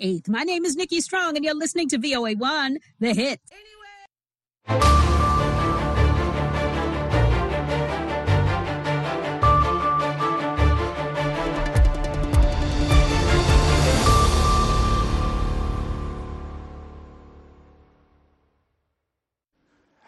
[0.00, 0.28] 8th.
[0.28, 3.40] My name is Nikki Strong, and you're listening to VOA1, The Hit.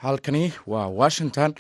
[0.07, 1.55] halkani waa washington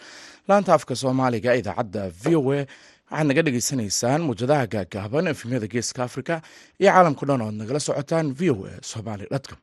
[0.49, 2.67] laanta afka soomaaliga idaacadda v o a
[3.11, 6.35] waxaad naga dhagaysanaysaan muwjadaha gaagaaban efemyada geeska africa
[6.81, 9.59] iyo caalamka dhan oad nagala socotaan v o a somali com.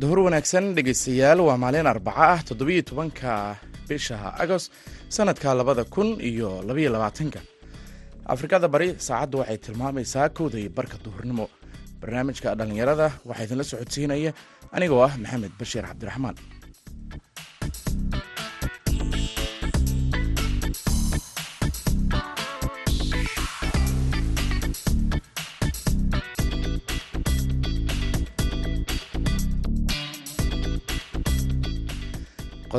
[0.00, 3.32] Duhur wanaagsan dhegeystayaal waa maalin arbaca ah toddobiyo tobanka
[3.88, 4.72] bisha agost
[5.16, 7.40] sanadka labada kun iyo labaiyo labaatanka.
[8.34, 11.46] Afrikada bari saacaddu waxay tilmaamaysaa kowda iyo barka duhurnimo.
[12.00, 14.30] Barnaamijka dhallinyarada waxaa idinla socodsiinaya
[14.76, 16.36] anigoo ah maxamed bashiir cabdiraxmaan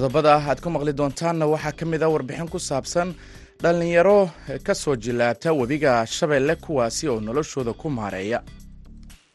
[0.01, 3.13] qodobada aad ku maqli doontaanna waxaa ka mid a warbixin ku saabsan
[3.61, 4.19] dhallinyaro
[4.65, 8.39] ka soo jilaabta webiga shabeelle kuwaasi oo noloshooda ku maareeya.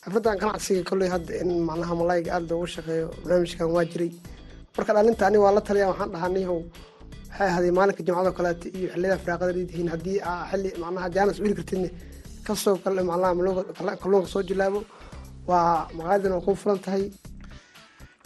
[0.03, 4.11] Xirfadan ganacsiga kolley hadda in macnaha malayga aada loogu shaqeeyo barnaamijkan waa jiray.
[4.77, 6.59] Marka dhalinta ani waa la taliya waxaan dhahaa nihow
[7.31, 10.19] waxay ahaday maalinka jimcado kaleeto iyo xilliyada firaaqada leedihiin haddii
[10.50, 11.89] xilli macnaha jaanas heli kartidne
[12.47, 12.75] ka soo
[14.03, 14.81] kalluunka soo jilaabo
[15.50, 17.05] waa maqaayadana waa kuu furan tahay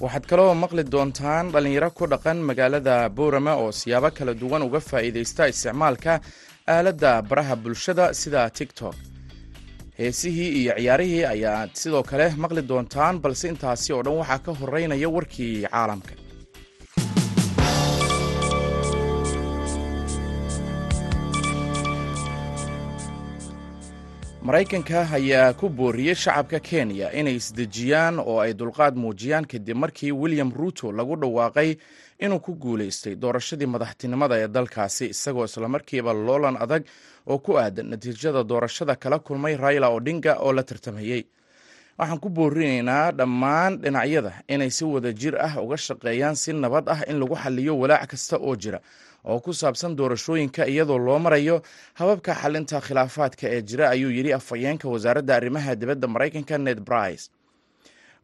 [0.02, 5.42] waxaad kaloo maqli doontaan dhallinyaro ku dhaqan magaalada boorama oo siyaabo kala duwan uga faa'iidaysta
[5.52, 6.12] isticmaalka
[6.74, 8.94] aaladda baraha bulshada sida tiktok.
[9.98, 15.08] Heesihii iyo ciyaarihii ayaad sidoo kale maqli doontaan balse intaasi oo dhan waxaa ka horeynaya
[15.16, 16.12] warkii caalamka
[24.50, 30.50] maraykanka ayaa ku booriyey shacabka kenya inay isdejiyaan oo ay dulqaad muujiyaan kadib markii william
[30.50, 31.76] ruuto lagu dhawaaqay
[32.18, 36.82] inuu ku guulaystay doorashadii madaxtinimada ee dalkaasi isagoo islamarkiiba loolan adag
[37.30, 41.22] oo ku aadan natiijada doorashada kala kulmay raila odinga oo la tartamayey
[41.98, 47.00] waxaan ku boorinaynaa dhammaan dhinacyada inay si wada jir ah uga shaqeeyaan si nabad ah
[47.06, 48.80] in lagu xaliyo walaac kasta oo jira
[49.24, 51.62] oo ku saabsan doorashooyinka iyadoo loo marayo
[51.94, 57.30] hababka xalinta khilaafaadka ee jira ayuu yidhi afhayeenka wasaaradda arrimaha dibadda maraykanka ned brice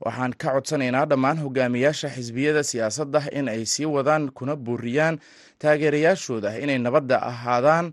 [0.00, 5.18] waxaan ka codsanaynaa dhammaan hogaamiyaasha xisbiyada siyaasadda in ay sii wadaan kuna booriyaan
[5.58, 7.92] taageerayaashooda inay nabadda ahaadaan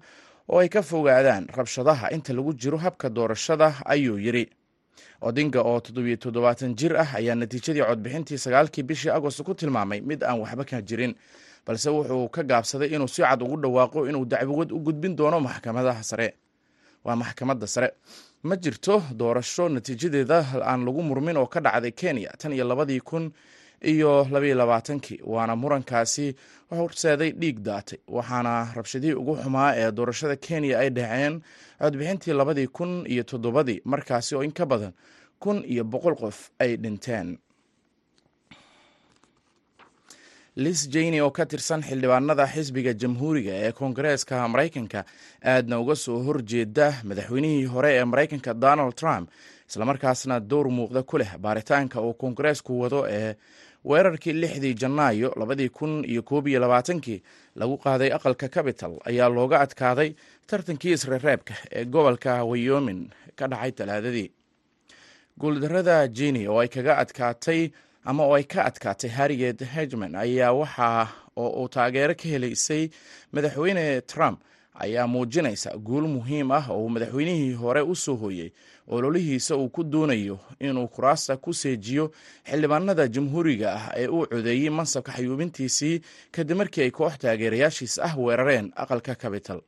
[0.49, 4.45] oo ay ka fogaadaan rabshadaha inta lagu jiro habka doorashada ayuu yidhi.
[5.21, 10.23] Odinga oo toddobiyo toddobaatan jir ah ayaa natiijadii codbixintii sagaalkii bishii agost ku tilmaamay mid
[10.23, 11.15] aan waxba ka jirin
[11.65, 16.03] balse wuxuu ka gaabsaday inuu si cad ugu dhawaaqo inuu dacwad u gudbin doono maxkamadaha
[16.03, 16.33] sare.
[17.03, 17.89] Waa maxkamadda sare.
[18.43, 23.31] Ma jirto doorasho natiijadeeda aan lagu murmin oo ka dhacday kenya tan iyo labadii kun
[23.83, 26.35] iyo labaiyo labaatankii waana murankaasi
[26.69, 31.41] horseeday dhiig daatay waxaana rabshadihii ugu xumaa ee doorashada kenya ay dhaceen
[31.79, 34.91] codbixintii labadii kun iyo toddobadii markaasi oo in ka badan
[35.39, 37.37] kun iyo boqol qof ay dhinteen
[40.55, 45.05] lis jeyni oo ka tirsan xildhibaanada xisbiga jamhuuriga ee koongareeska maraykanka
[45.53, 49.29] aadna uga soo horjeeda madaxweynihii hore ee maraykanka donald trump
[49.69, 53.35] islamarkaasna dowr muuqda ku leh baaritaanka uu koongareesku wado ee
[53.85, 57.23] weerarkii lixdii janaayo labadii kun iyo koob iyo labaatankii
[57.55, 60.13] lagu qaaday aqalka capital ayaa looga adkaaday
[60.47, 64.29] tartankii isreereebka ee gobolka wayomin ka dhacay talaadadii.
[65.39, 67.71] Guuldarada jeni oo ay kaga adkaatay
[68.05, 72.89] ama oo ay ka adkaatay harriet hegman ayaa waxa oo uu taageero ka helaysay
[73.33, 74.39] madaxweyne trump
[74.83, 78.49] ayaa muujinaysa guul muhiim ah oo uu madaxweynihii hore u soo hooyey
[78.87, 82.11] ololihiisa uu ku doonayo inuu kuraasta ku seejiyo
[82.49, 86.01] xildhibaanada jamhuuriga ah ee uu codeeyey mansabka xayuubintiisii
[86.31, 89.61] kadib markii ay koox taageerayaashiis ah weerareen aqalka capital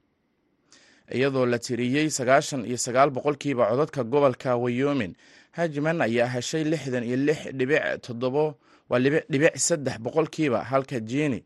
[1.16, 5.14] iyadoo la tiriyey sagaashan iyo sagaal boqolkiiba codadka gobolka wayomin
[5.58, 8.44] hajman ayaa heshay lixdan iyo lix dhibic toddobo
[8.90, 9.00] waa
[9.32, 11.40] dhibic saddex boqolkiiba halka jeni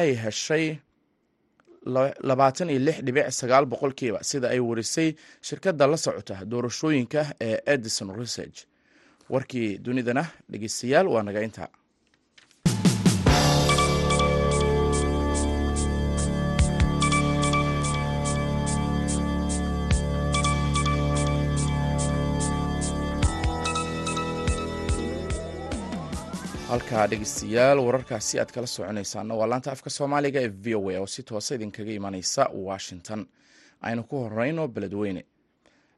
[0.00, 0.66] ay heshay
[2.28, 5.08] labaatan iyo lix dhibic sagaal boqolkiiba sida ay warisay
[5.46, 8.58] shirkadda la socota doorashooyinka ee edison research.
[9.32, 11.68] Warkii dunidana dhegeystayaal waa naga intaa
[26.72, 31.06] halkaa dhegeystayaal wararkaasi aad kala soconaysaana waa laanta afka soomaaliga ee v o a oo
[31.14, 33.20] si toosa idinkaga imaneysa washington.
[33.82, 35.22] Aynu ku horeyno beledweyne.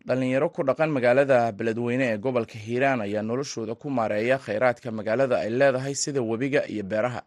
[0.07, 5.51] Dhalinyaro ku dhaqan magaalada beledweyne ee gobolka hiiraan ayaa noloshooda ku maareeya kheyraadka magaalada ay
[5.51, 7.23] leedahay sida webiga iyo beeraha.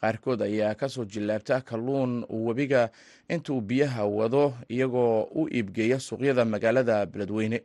[0.00, 2.90] Qaarkood ayaa ka soo jillaabta kalluun webiga
[3.28, 7.58] intuu biyaha wado iyagoo u iibgeeya suuqyada magaalada beledweyne.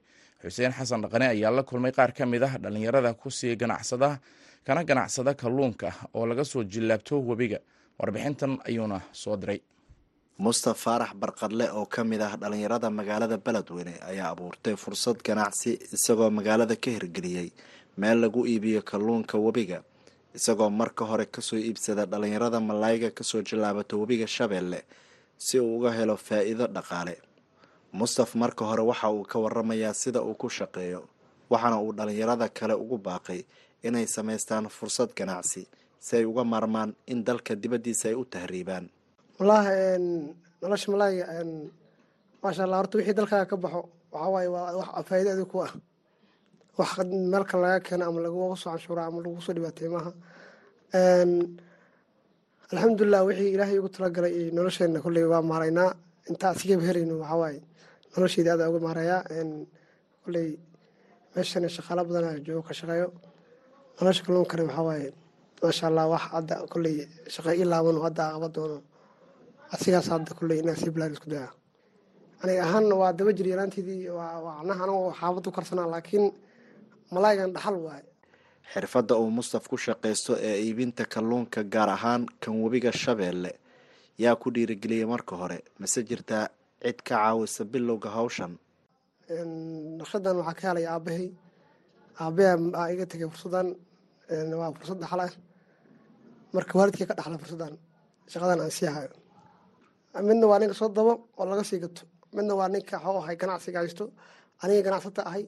[0.43, 4.19] Xuseen xasan dhaqane ayaa la kulmay qaar ka mid ah dhalinyarada ku sii ganacsada
[4.65, 7.59] kana ganacsada kalluunka oo laga soo jillaabto webiga.
[7.99, 9.61] Warbixintan ayuuna soo diray.
[10.39, 16.29] Mustaf faarax barqadle oo ka mid ah dhalinyarada magaalada beledweyne ayaa abuurtay fursad ganacsi isagoo
[16.29, 17.51] magaalada ka hirgeliyey
[17.97, 19.79] meel lagu iibiyo kalluunka webiga
[20.35, 24.83] isagoo marka hore ka soo iibsada dhalinyarada malaayga ka soo jillaabata webiga shabeelle
[25.37, 27.15] si uu uga helo faa-iido dhaqaale.
[27.93, 31.07] Mustaf marka hore waxa uu ka waramayaa sida uu ku shaqeeyo
[31.49, 33.45] waxaana uu dhalinyarada kale ugu baaqay
[33.87, 35.61] inay samaystaan fursad ganacsi
[36.05, 38.85] si ay uga maarmaan in dalka dibaddiisa ay u tahriibaan.
[39.39, 39.71] Wallaahi
[40.61, 41.25] nolosha malaayga
[42.43, 43.81] maasha allah horta wixii dalkaaga ka baxo
[44.13, 45.73] waxaa waaye waa wax faa'iido adig ku ah.
[46.79, 46.91] Wax
[47.31, 50.11] meelka laga keeno ama laguga soo canshuura ama lagu soo dhibaatay maaha.
[52.71, 55.91] Alxamdulilah wixii ilaahay ugu talagalay nolosheena kolley waa maaraynaa
[56.29, 57.59] intaa asigaba helayno waxaa waaye
[58.13, 59.21] nolosheeda aada uga maareeyaa
[60.23, 60.47] kolley
[61.35, 63.07] meeshana shaqaalo badan joogo ka shaqeeyo
[63.99, 65.09] nolosha kalluunkana waxaa waaye
[65.61, 66.95] maasha allah wax hadda kolley
[67.33, 68.77] shaqa ii laaban hadda qaba doono.
[69.73, 71.49] Asigaas hadda kolley inaa sii bilaan isku daya.
[72.41, 76.25] Aniga ahaanna waa daba jir yaraanteedii waa anaha anagoo xaabad u karsanaa laakiin
[77.13, 78.05] malaaygan dhaxal waaye.
[78.73, 83.51] Xirfadda uu mustaf ku shaqaysto ee iibinta kalluunka gaar ahaan kan webiga shabeelle
[84.23, 85.57] yaa ku dhiirigeliyay marka hore.
[85.79, 86.45] Mase jirtaa
[86.83, 88.53] cid ka caawisa bilowga hawshan?
[89.99, 91.25] Naqshadan waxaa ka helay aabahay
[92.23, 93.67] aabaha aa iga tegay fursaddan
[94.59, 95.31] waa fursad dhaxal ah
[96.55, 97.73] marka waalidkii ka dhaxla fursaddan
[98.31, 98.89] shaqadan aan sii
[100.27, 102.01] midna waa ninka soo dabo oo laga sii gato.
[102.35, 104.05] Midna waa ninka xoo ahay ganacsiga haysto.
[104.63, 105.43] Aniga ganacsata ahay.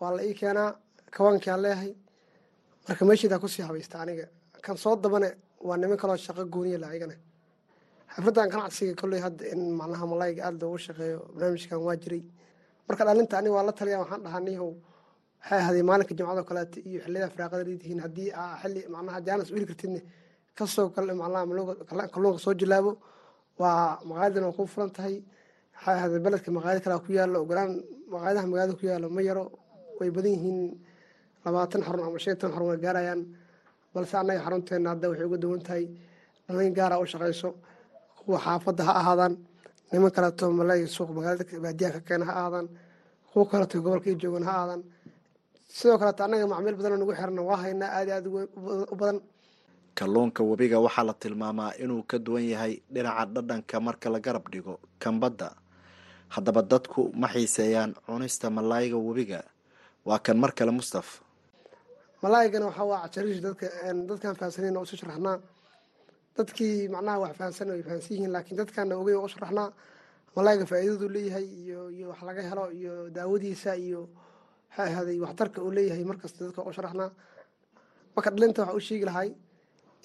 [0.00, 0.70] Waa la ii keenaa
[1.14, 1.92] kawaankiaan leeyahay.
[2.86, 4.26] Marka meesheedaa ku sii habaysta aniga.
[4.64, 5.28] Kan soo dabane
[5.68, 7.16] waa niman kaloo shaqo gooniya la ayagana
[8.14, 12.22] xafladdan ganacsiga kolley hadda in macnaha malaayga aada loogu shaqeeyo barnaamijkan waa jiray.
[12.88, 14.70] Marka dhalinta aniga waa la taliya waxaan dhahaa nihow
[15.46, 18.28] waxay ahaday maalinka jimcado kaleeto iyo xilliyada firaaqada leedihiin haddii
[18.62, 20.00] xilli macnaha jaanas heli kartidne
[20.56, 22.92] ka soo kale macnaha kalluunka soo jilaabo
[23.60, 25.14] waa maqaayadana waa ku furan tahay
[25.86, 27.70] waxay beledka maqaayad kalea ku yaalo ogolaan
[28.12, 29.44] maqaayadaha magaalada ku yaalo ma yaro
[29.98, 30.58] way badan yihiin.
[31.44, 33.20] Labaatan xarun ama shantan xarun way gaarayaan.
[33.94, 35.84] Balse annaga xarunteena hadda waxay uga duwan tahay
[36.48, 37.48] dhalin gaara u shaqayso
[38.18, 39.34] kuwa xaafadda ha ahaadaan
[39.92, 42.66] niman kaleeto malay suuq magaalada baadiyaha ka keena ha ahaadaan
[43.30, 44.82] kuwa kaleeto gobolka ii joogan ha ahaadaan
[45.68, 49.18] sidoo kaleeto annaga macmiil badanoo nagu xirana waa haynaa aad aad u badan.
[49.98, 54.74] Kalluunka webiga waxaa la tilmaamaa inuu ka duwan yahay dhinaca dhadhanka marka la garab dhigo
[55.02, 55.48] kambadda.
[56.34, 59.40] Haddaba dadku ma xiiseeyaan cunista malaayga webiga
[60.04, 61.20] waa kan mar kale mustaf
[62.22, 63.66] malaaygana waxaa waa cajariish dadka
[64.08, 65.38] dadkaan fahansaneyn usu sharaxnaa.
[66.36, 69.68] Dadkii macnaha wax fahansan way fahansan yihiin laakiin dadkaana ogeyn waa u sharaxnaa.
[70.36, 74.00] Malaayga faa'iidadu leeyahay iyo iyo wax laga helo iyo daawadiisa iyo
[74.76, 77.10] waxay ahaaday waxtarka uu leeyahay markasta dadka u sharaxnaa
[78.14, 79.28] marka dhalinta waxaa u sheegi lahay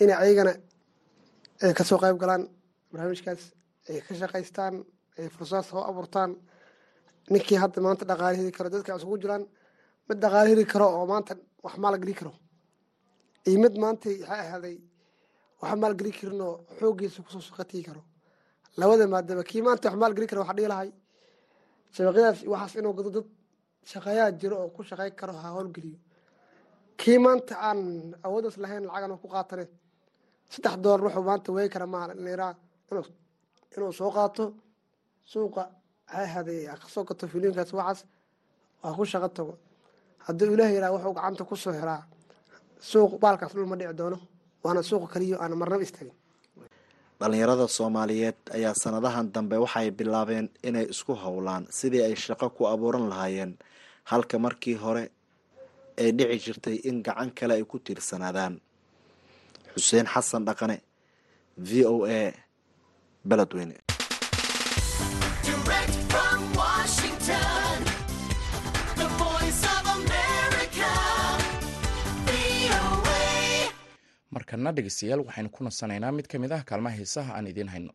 [0.02, 0.54] inay ayagana
[1.64, 2.44] ay ka soo qayb galaan
[2.92, 3.42] barnaamijkaas
[3.90, 4.76] ay ka shaqaystaan
[5.20, 6.32] ay fursadaas soo abuurtaan.
[7.32, 9.44] Ninkii hadda maanta dhaqaale heli karo dadka isugu jiraan
[10.08, 11.34] mid dhaqaale heli karo oo maanta
[11.66, 12.32] wax maalgeli karo.
[13.48, 14.76] Iyo mid maanta waxay ahaaday
[15.62, 18.02] wax maalgeli karinoo xooggiisa ku soo shaqatigi karo.
[18.80, 20.90] Labada maadaba kii maanta wax maalgeli karo waxaa dhihi lahay
[21.96, 23.28] shabaqyadaas waxaas inuu gado dad
[23.90, 26.00] shaqeeyaa jiro oo ku shaqey karo ha howlgeliyo
[27.00, 27.80] kii maanta aan
[28.26, 29.66] awooddaas lahayn lacagan ku qaatane
[30.54, 32.54] saddex doolar wuxuu maanta weegi kara maaha dhallinyaraa
[33.76, 34.44] inuu soo qaato.
[35.32, 35.64] Suuqa
[36.08, 38.00] waxay ahaaday ka soo gato filimkaas waxaas
[38.84, 39.54] waa ku shaqo tago.
[40.26, 42.02] Hadduu ilaah yaraa wuxuu gacanta ku soo helaa
[42.80, 44.18] suuq baalkaas dhul ma dhici doono
[44.64, 46.16] waana suuqa kaliyo aan marnaba istaagin
[47.22, 53.06] dhallinyarada soomaaliyeed ayaa sanadahan dambe waxay bilaabeen inay isku howlaan sidii ay shaqo ku abuuran
[53.12, 53.52] lahaayeen
[54.12, 55.04] halka markii hore
[56.02, 58.54] ay dhici jirtay in gacan kale ay ku tiirsanaadaan.
[59.74, 60.78] Xuseen xasan dhaqane
[61.70, 62.22] v o a
[63.30, 63.76] beledweyne
[74.36, 77.92] markana dhegeystayaal waxaynu ku nasanaynaa mid ka mid ah kaalmaha heesaha aan idiin hayno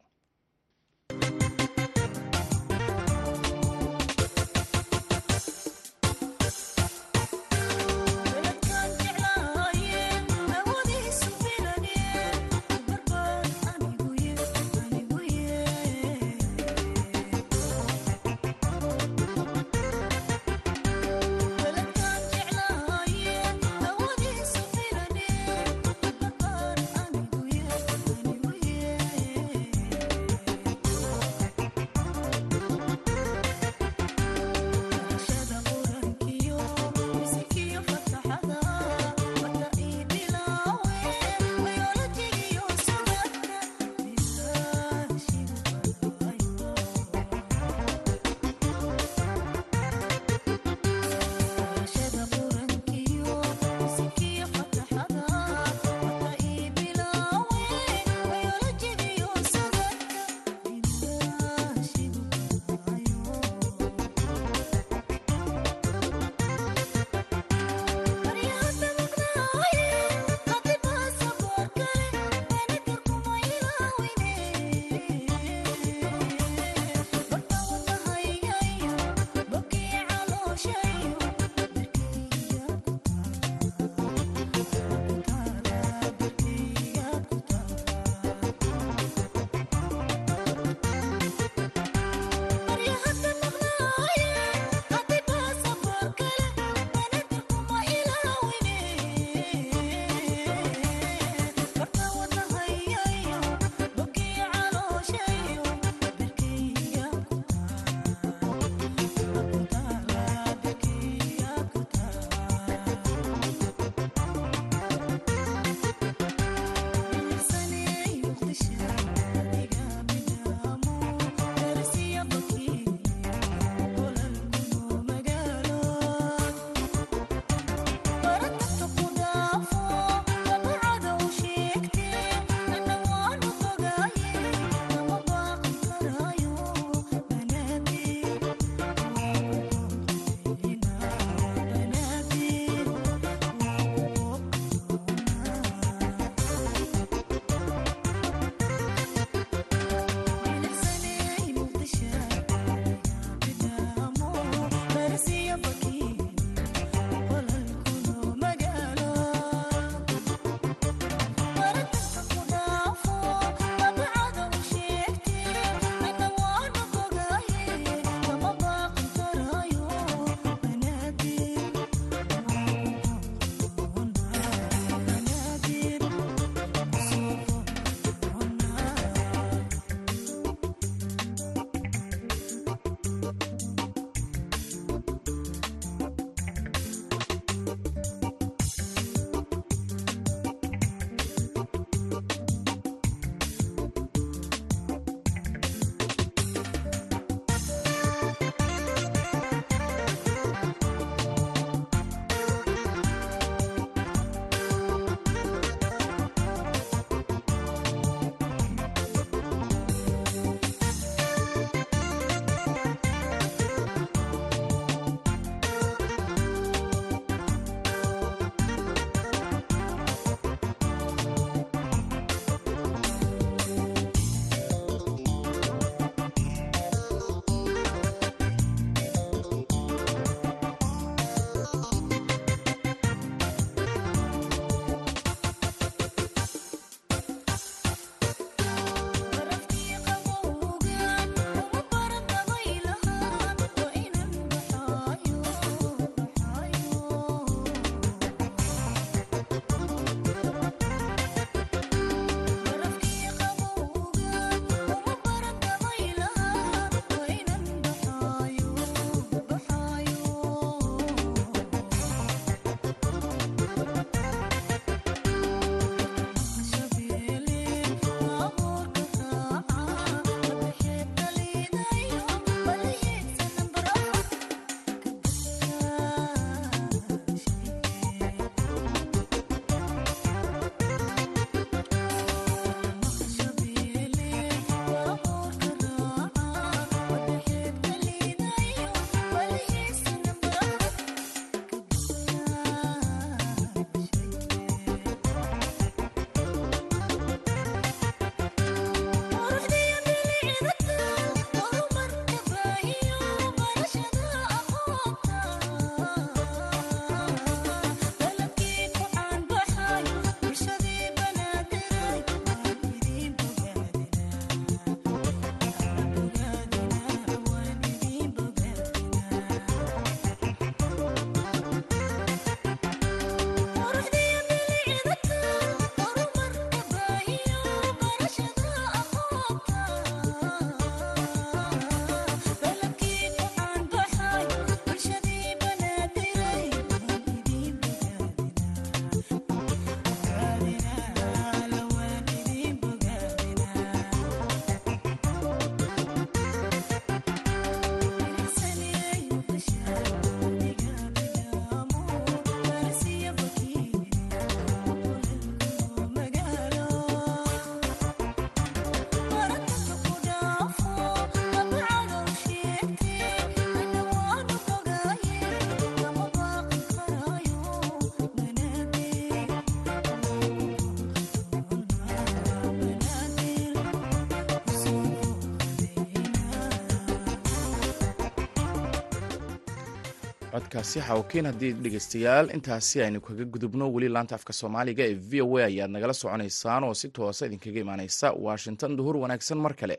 [380.57, 385.57] codkaasi xawkiin haddii dhegeystayaal intaasi aynu kaga gudubno weli laanta afka soomaaliga ee v o
[385.59, 388.97] a ayaad nagala soconaysaan oo si toosa idinkaga imaaneysa washington.
[388.97, 389.97] Duhur wanaagsan mar kale.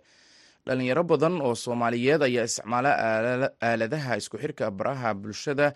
[0.65, 2.91] Dhalinyaro badan oo soomaaliyeed ayaa isticmaala
[3.61, 5.73] aaladaha isku xirka baraha bulshada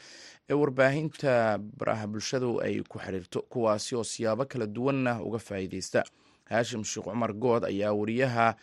[0.50, 1.60] ee warbaahinta.
[1.80, 6.04] Baraha bulshadu ay ku xiriirto kuwaasi oo siyaabo kala duwanna uga faa'iideysta.
[6.50, 8.56] Haashim sheekh cumar good ayaa wariyaha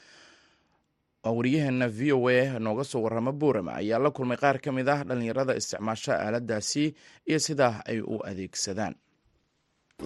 [1.37, 5.01] wariyaheena v o a nooga soo warama boorama ayaa la kulmay qaar ka mid ah
[5.09, 6.85] dhalinyarada isticmaasha aaladaasi
[7.31, 8.95] iyo sidaa ay u adeegsadaan.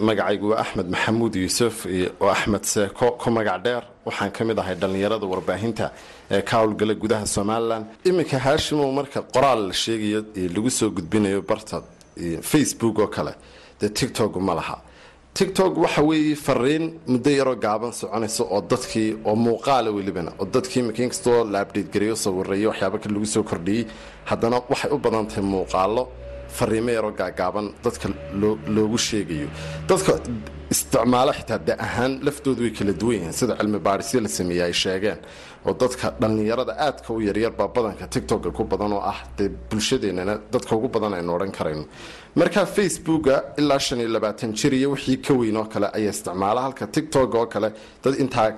[0.07, 1.85] Magacaygu waa axmed maxamuud yuusuf
[2.21, 3.83] oo axmed seeko ku magac dheer.
[4.05, 5.85] Waxaan ka mid ahay dhallinyarada warbaahinta
[6.31, 10.19] ee ka howlgala gudaha somalilan iminka haashimow marka qoraal la sheegayo
[10.55, 11.77] lagu soo gudbinayo barta
[12.51, 13.33] facebook oo kale
[13.79, 14.75] dee tictok ma laha
[15.37, 20.79] tictok waxa weeye fariin muddo yaroo gaaban soconaysa oo dadkii oo muuqaala welibana oo dadkii
[20.81, 23.85] iminka inkastoo la abdhate gareeyo sawireeyo waxyaaba kale lagu soo kordhiyey.
[24.29, 26.03] Haddana waxay u badan tahay muuqaalo
[26.57, 28.07] fariimo yaroo gaagaaban dadka
[28.75, 29.47] loogu sheegayo.
[29.89, 30.11] Dadka
[30.73, 34.73] isticmaalo xitaa da ahaan laftoodu way kala duwan yihiin sida cilmi baadhisyo la sameeyey ay
[34.83, 35.17] sheegeen
[35.67, 40.71] oo dadka dhallinyarada aadka u yaryarbaa badanka tictoka ku badan oo ah dee bulshadeennana dadka
[40.77, 41.83] ugu badan aynu odhan karayno
[42.39, 46.59] marka facebooka ilaa shan iyo labaatan jir iyo wixii ka weyn oo kale ayaa isticmaala
[46.65, 47.69] halka tictok oo kale
[48.03, 48.49] dad intaa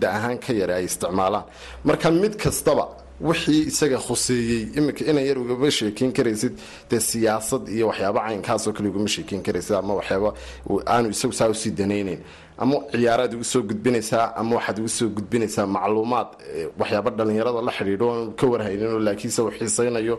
[0.00, 1.44] da ahaan ka yara ay isticmaalaan.
[1.88, 2.84] Marka mid kastaba
[3.20, 4.62] wixii isaga khuseeyey.
[4.78, 6.54] Iminka ina yar ugama sheekeyn karaysid
[6.90, 10.30] dee siyaasad iyo waxyaaba caynkaasoo kale ugama sheekeyn karaysid ama waxyaaba
[10.86, 12.20] aanu isagu saa u sii danayneyn
[12.58, 16.28] ama ciyaaraad igu soo gudbinaysaa ama waxaad igu soo gudbinaysaa macluumaad
[16.80, 20.16] waxyaaba dhallinyarada la xidhiidho oon ka warhayninoo laakiinse uu xiisaynayo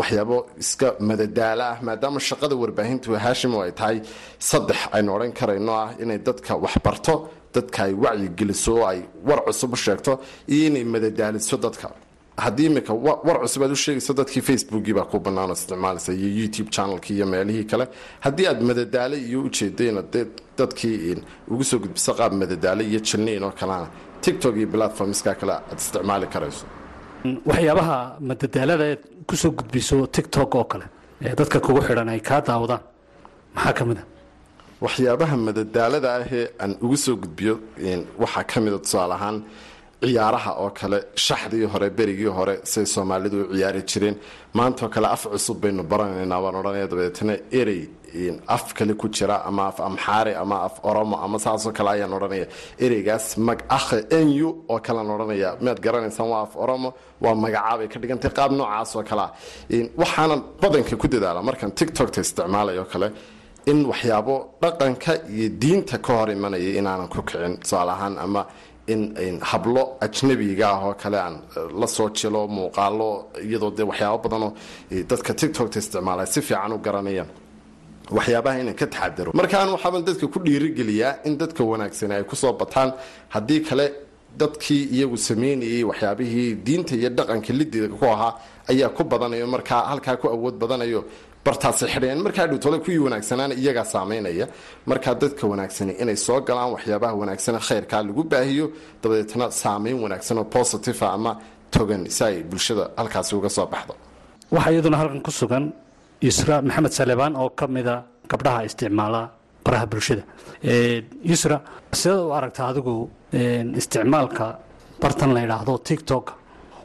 [0.00, 1.78] waxyaabo iska madadaalo ah.
[1.82, 3.98] Maadaama shaqada warbaahintu haashimo ay tahay
[4.38, 7.14] saddex aynu odhan karayno ah inay dadka waxbarto
[7.54, 10.12] dadka ay wacyigeliso oo ay war cusub u sheegto
[10.54, 11.88] iyo inay madadaaliso dadka
[12.44, 12.92] haddii iminka
[13.26, 17.16] war cusub aad u sheegayso dadkii facebookii baa ku bannaan oo isticmaalaysa iyo youtube channelkii
[17.18, 17.84] iyo meelihii kale.
[18.24, 20.24] Haddii aad madadaalo iyo ujeedayna dee
[20.58, 21.16] dadkii
[21.52, 23.86] ugu soo gudbiso qaab madadaalo iyo jilniin oo kalena
[24.24, 26.64] tictok iyo platformska kale aad isticmaali karayso.
[27.48, 27.96] Waxyaabaha
[28.30, 30.84] madadaalada eed ku soo gudbiso tictok oo kale
[31.26, 32.82] ee dadka kugu xidhan ay kaa daawadaan
[33.54, 34.04] maxaa ka mid a
[34.84, 37.54] waxyaabaha madadaalada ahee aan ugu soo gudbiyo
[38.22, 39.36] waxaa ka mida tusaale ahaan
[40.02, 44.16] ciyaaraha oo kale shaxdii hore berigii hore siay soomaalidu ciyaari jireen.
[44.58, 47.82] Maantaoo kale af cusub baynu baranaynaa baan odhanaya dabeetana erey
[48.48, 52.46] af kale ku jira ama af amxaari ama af oromo ama saasoo kale ayaan odhanaya
[52.84, 57.98] ereygaas mag akhe enyu oo kalean odhanaya miyaad garanaysaan waa af oromo waa magacaabay ka
[58.00, 59.30] dhigantay qaab noocaas oo kale ah.
[60.00, 63.08] Waxaanan badanka ku dadaala markaan tictokta isticmaalay kale
[63.70, 68.46] in waxyaabo dhaqanka iyo diinta ka hor imanaya inaanan ku kicin tusaale ahaan ama
[68.92, 71.36] in hablo ajnabiga ah oo kale aan
[71.80, 73.08] la soo jilo muuqaalo
[73.46, 74.50] iyadoo dee waxyaabo badanoo
[75.10, 77.28] dadka tictokta isticmaala si fiican u garanayaan.
[78.16, 79.30] Waxyaabaha inaan ka taxadaro.
[79.40, 82.90] Markaan waxaaban dadka ku dhiirigeliyaa in dadka wanaagsani ay ku soo bataan
[83.34, 83.86] haddii kale
[84.40, 88.32] dadkii iyagu sameynayay waxyaabihii diinta iyo dhaqanka lidiga ku ahaa
[88.70, 91.00] ayaa ku badanayo markaa halkaa ku awood badanayo
[91.46, 94.46] bartaasay xidhayaan markaa dhowtole kuwii wanaagsanaana iyagaa saameynaya
[94.90, 98.66] markaa dadka wanaagsani inay soo galaan waxyaabaha wanaagsane khayrkaa lagu baahiyo
[99.02, 101.32] dabadeetna saameyn wanaagsan oo positiva ama
[101.74, 103.92] togan si ay bulshada halkaasi uga soo baxdo.
[104.54, 105.64] Waxaa iyaduna halkan ku sugan
[106.26, 107.94] yusra maxamed salebaan oo ka mida
[108.30, 109.20] gabdhaha isticmaala
[109.64, 110.22] baraha bulshada.
[111.30, 111.56] Yusra
[112.00, 112.94] sidaad u aragtaa adigu
[113.80, 114.46] isticmaalka
[115.02, 116.26] bartan la yidhaahdo tictok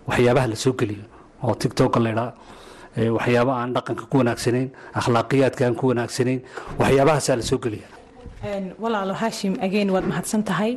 [0.10, 1.04] waxyaabaha la geliyo
[1.46, 2.30] oo tictok la ydhaa
[2.98, 6.40] waxyaaba aan dhaqanka ku wanaagsanayn akhlaaqiyaadka aan ku wanaagsanayn
[6.80, 7.88] waxyaabahaasaa la soo geliya
[8.84, 10.74] walaalo haashim again waad mahadsan tahay.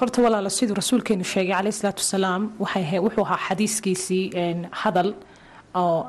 [0.00, 4.24] Horta walaalo siduu rasuulkeenu sheegay caleyh salaatu wasalaam wuxuu ahaa xadiiskiisii
[4.82, 5.10] hadal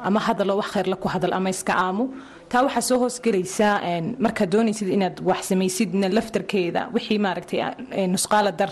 [0.08, 2.06] ama hadaloo wax khayrla ku hadal ama iska aamu.
[2.50, 3.76] Taa waxaa soo hoosgelaysaa
[4.26, 7.60] markaad doonaysid inaad wax samaysidna laftarkeeda wixii maaragtay
[8.16, 8.72] nusqaala dar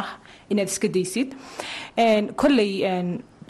[0.00, 0.08] ah
[0.52, 1.28] inaad iska daysid.
[2.40, 2.72] Kolley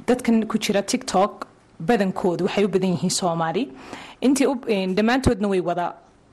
[0.09, 1.46] dadkan ku jira tiktok
[1.88, 3.62] badankoodu waxay u badan yihiin soomaali.
[4.26, 4.46] Intii
[4.96, 5.86] dhammaantoodna way wada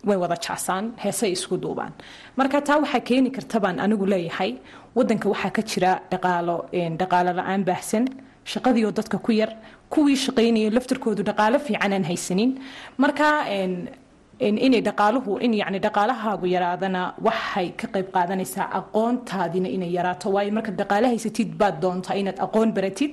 [0.09, 1.93] way wada jacsaan heesay isku duubaan.
[2.37, 4.51] Marka taa waxaa keeni karta baan anigu leeyahay
[4.95, 6.55] wadanka waxaa ka jira dhaqaalo
[6.99, 8.05] dhaqaalo la'aan baahsan
[8.53, 9.51] shaqadiioo dadka ku yar
[9.93, 12.51] kuwii shaqaynayo laftarkoodu dhaqaalo fiican aan haysanin.
[12.97, 13.27] Marka
[14.39, 20.29] inay dhaqaaluhu in yani dhaqaalahaagu yaraadana waxay ka qayb qaadanaysaa aqoontaadina inay yaraato.
[20.35, 23.11] Waayo markaad dhaqaale haysatid baad doontaa inaad aqoon baratid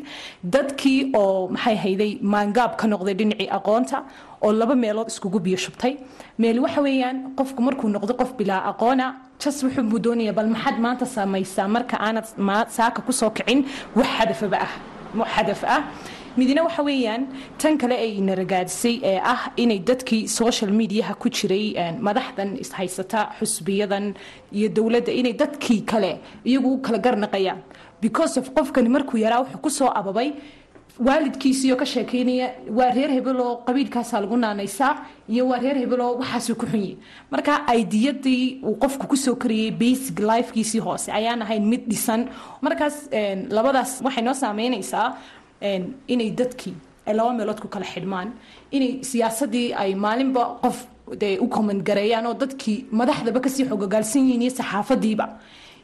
[0.55, 3.99] dadkii oo maxay hayday maangaab ka noqday dhinacii aqoonta
[4.45, 5.59] oo laba meelood iskugu biyo
[6.39, 9.07] meel waxa weeyaan qofku markuu noqdo qof bilaa aqoona
[9.43, 12.27] jas wuxuu doonaya bal maxaad maanta samaysaa marka aanad
[12.79, 13.65] saaka ku soo kicin?
[13.97, 14.73] Wax hadafaba ah
[15.37, 15.81] hadaf ah
[16.37, 17.23] midina waxa weeyaan
[17.59, 21.67] tan kale ay naragaadisay ee ah inay dadkii social mediaha ku jiray
[22.09, 24.15] madaxdan ishaysata xusbiyadan
[24.59, 26.13] iyo dowladda inay dadkii kale
[26.45, 27.61] iyagu u kala garnaqayaan.
[28.01, 30.31] Because of qofkani markuu yaraa wuxuu ku soo ababay
[31.07, 32.47] waalidkiisiioo ka sheekeynaya
[32.79, 34.95] waa reer hebeloo qabiilkaasaa lagu naanaysaa
[35.29, 36.99] iyo waa reer hebeloo waxaasuu ku xunyi
[37.31, 42.29] marka aidiyadii uu qofku ku soo kariyey basic lifekiisii hoose ayaan ahayn mid dhisan.
[42.61, 43.09] Markaas
[43.57, 45.09] labadaas waxay noo saameynaysaa
[46.13, 46.75] inay dadkii
[47.07, 48.29] ay laba meelood ku kala xidhmaan.
[48.77, 50.79] Inay siyaasadii ay maalinba qof
[51.45, 55.27] u comment gareeyaan oo dadkii madaxdaba ka sii xogogaalsan yihiin iyo saxaafadiiba.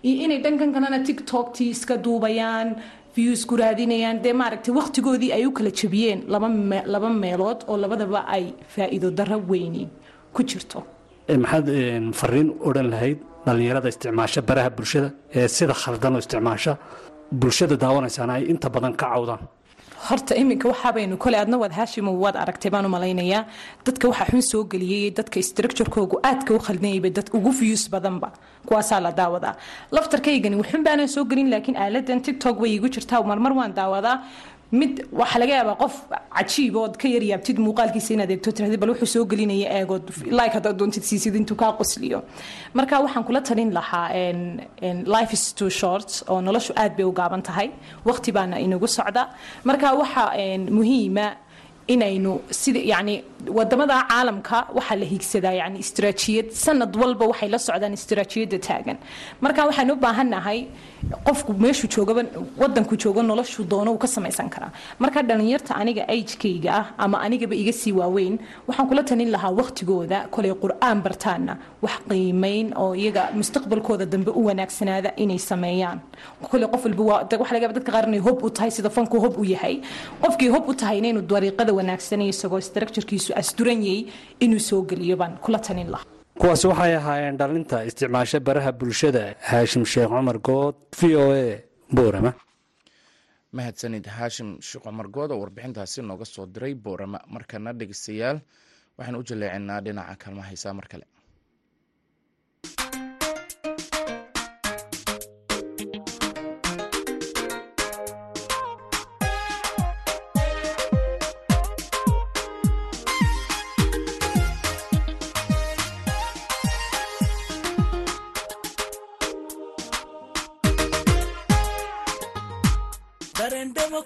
[0.08, 2.68] Iyo inay dhankan kalena tiktoktii iska duubayaan
[3.16, 6.20] views ku raadinayaan dee maaragtay waqtigoodii ay u kala jabiyeen
[6.92, 9.84] laba meelood oo labadaba ay faa'iido darro weyni
[10.34, 10.78] ku jirto.
[11.42, 11.66] Maxaad
[12.20, 16.72] fariin odhan lahayd dhallinyarada isticmaasha baraha bulshada ee sida khaldan oo isticmaasha.
[17.40, 19.42] Bulshada daawanaysaana ay inta badan ka cawdaan
[20.06, 21.72] horta iminka waxaabaynu kole adna waad
[22.24, 23.44] waad aragtay baan u malaynayaa
[23.86, 28.28] dadka waxaa xun soo geliyey dadka structurekoogu aadka u khaldanyayba dad ugu views badanba.
[28.66, 29.54] Kuwaasaa la daawadaa.
[29.90, 34.16] Laftarkaygani waxun baanan soo gelin laakiin aaladan tiktok way igu jirtaa marmar waan daawadaa
[34.70, 35.94] mid waxaa laga yaabaa qof
[36.36, 40.04] cajiib ood ka yaryaabtid muuqaalkiisa inaad eegto tirahdi bal wuxuu soo gelinaya eegood.
[40.40, 42.20] Like haddaad doontid siisid intuu kaa qosliyo.
[42.74, 44.06] Marka waxaan kula talin lahaa
[45.16, 47.68] life is too short oo noloshu aad bay u gaaban tahay.
[48.04, 49.22] Waqti baana inagu socda.
[49.64, 50.24] Marka waxa
[50.78, 51.26] muhiima
[51.94, 53.14] inaynu sida yani
[53.58, 58.96] waddamada caalamka waxaa la higsadaa yani istiraatiijiyad sanad walba waxay la socdaan istiraatiijiyadda taagan.
[59.44, 60.58] Marka waxaan u baahannahay
[61.26, 62.22] qofku meeshuu joogaba
[62.62, 64.72] wadanku joogo noloshuu doono uu ka samaysan karaa.
[64.98, 70.18] Marka dhalinyarta aniga agekayga ah ama anigaba iga sii waaweyn waxaan kula talin lahaa waqtigooda
[70.34, 75.98] kolay qur'aan bartaana wax qiimeyn oo iyaga mustaqbalkooda dambe u wanaagsanaada inay sameeyaan.
[76.50, 77.04] Kolay qof walba
[77.42, 79.80] waxa laga dadka qaar inay hob u tahay sida fanku hob u yahay.
[80.22, 83.98] Qofkii hob u tahayna inuu dariiqada wanaagsan iyo isagoo structurekiisu asturanyay
[84.44, 86.06] inuu soo geliyo baan kula talin lahaa.
[86.40, 91.46] Kuwaasi waxay ahaayeen dhalinta isticmaasho baraha bulshada haashim sheekh cumar good v o a
[91.96, 92.32] boorama.
[93.56, 97.18] Mahadsanid haashim sheekh cumar good oo warbixintaasi nooga soo diray boorama.
[97.34, 98.38] Markana dhegeystayaal
[98.98, 101.04] waxaan u jaleecinaa dhinaca kalma haysaa mar kale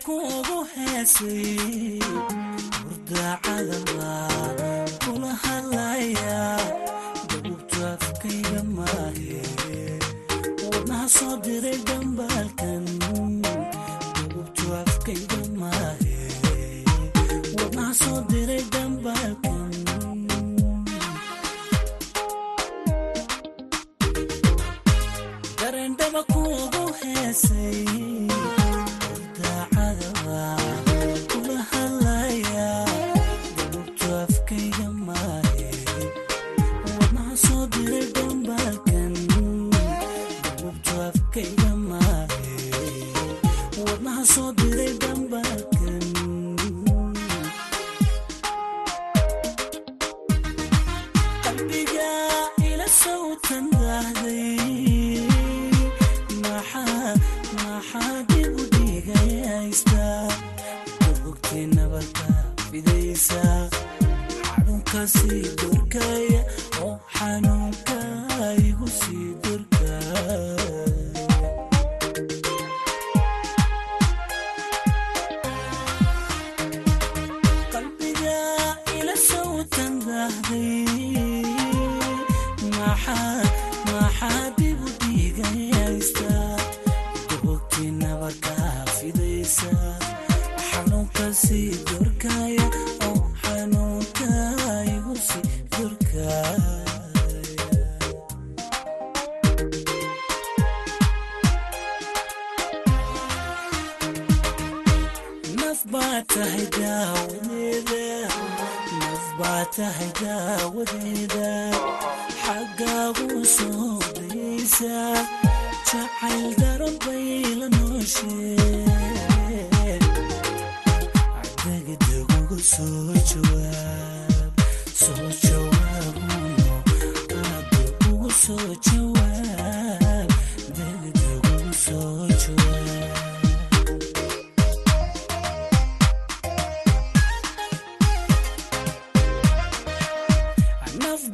[0.05, 2.01] kuugu heesay
[2.85, 4.13] hurdacadaba
[5.05, 6.41] kula hadlaya.
[7.29, 9.43] Dabubtu afkayga maahe.
[10.71, 11.79] Wadnaha soo diray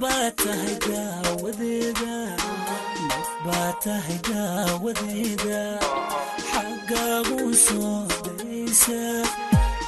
[0.01, 0.77] baa tahay
[4.29, 5.63] daawadeeda
[6.51, 9.01] xaggaagu soo daysa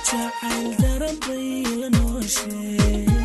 [0.08, 1.48] jacayl daran bay
[1.80, 3.19] la nooshe.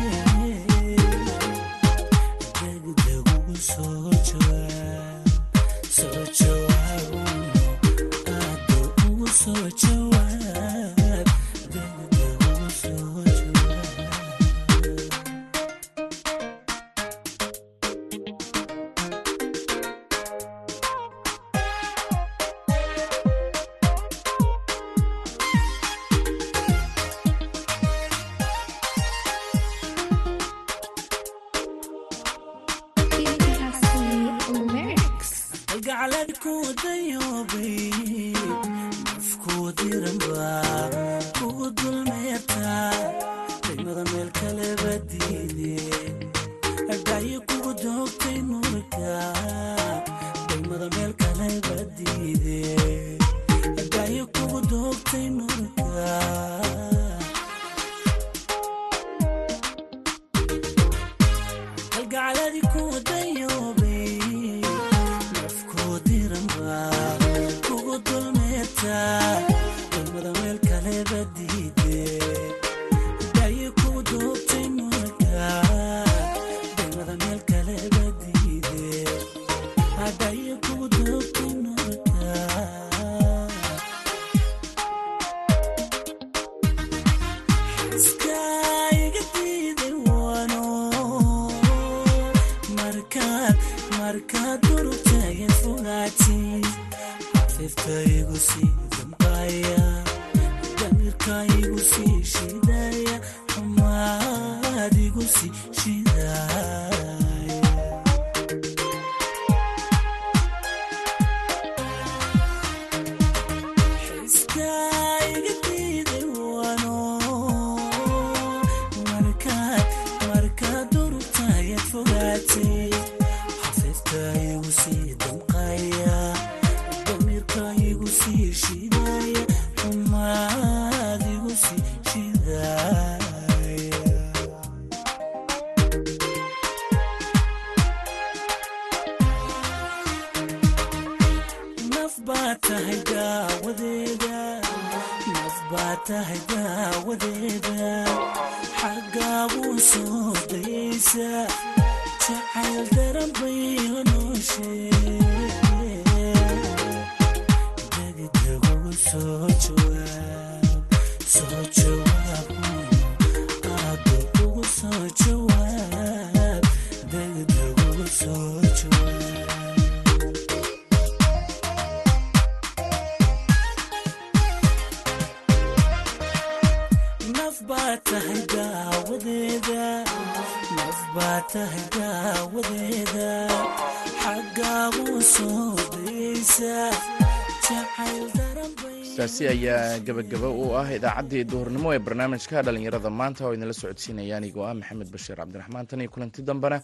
[189.66, 194.74] ayaa gabagabo u ah idaacaddii duhurnimo ee barnaamijka dhallinyarada maanta oo idinla socodsiinaya anigoo ah
[194.80, 196.78] maxamed bashiir cabdiraxmaan tan iyo kulanti dambena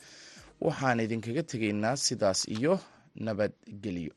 [0.67, 2.73] waxaan idinkaga tegaynaa sidaas iyo
[3.27, 4.13] nabadgelyo.